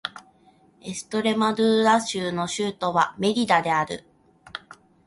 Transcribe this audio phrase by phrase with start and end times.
[0.81, 4.03] エストレマドゥーラ州の州都はメリダである